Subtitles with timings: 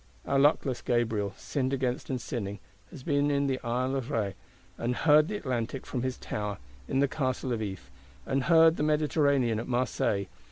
[0.25, 2.57] Our Luckless Gabriel, sinned against and sinning,
[2.89, 4.33] has been in the Isle of Rhe,
[4.75, 7.91] and heard the Atlantic from his tower; in the Castle of If,
[8.25, 10.25] and heard the Mediterranean at Marseilles.